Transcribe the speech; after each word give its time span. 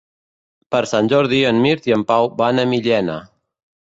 Per 0.75 0.79
Sant 0.91 1.11
Jordi 1.13 1.41
en 1.49 1.61
Mirt 1.65 1.85
i 1.91 1.95
en 1.99 2.07
Pau 2.13 2.31
van 2.41 2.63
a 2.65 2.67
Millena. 2.73 3.19